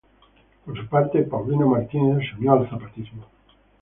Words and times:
Por 0.65 0.75
su 0.75 0.87
parte, 0.87 1.21
Paulino 1.21 1.67
Martínez 1.67 2.27
se 2.27 2.35
unió 2.39 2.53
al 2.53 2.67
zapatismo. 2.67 3.27